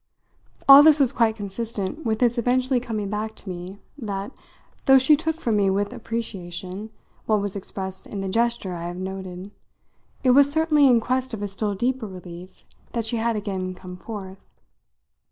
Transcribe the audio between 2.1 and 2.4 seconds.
its